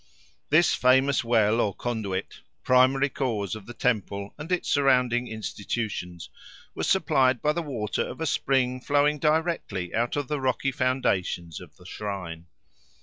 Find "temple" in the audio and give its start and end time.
3.75-4.33